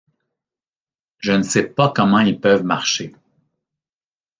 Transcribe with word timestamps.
Je 1.19 1.31
ne 1.31 1.43
sais 1.43 1.61
pas 1.61 1.93
comment 1.95 2.17
ils 2.17 2.41
peuvent 2.41 2.63
marcher. 2.63 3.13